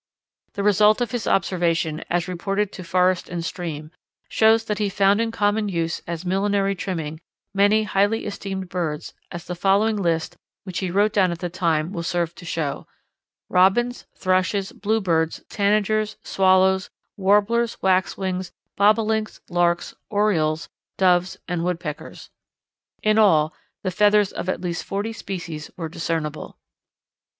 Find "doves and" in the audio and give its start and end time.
20.97-21.63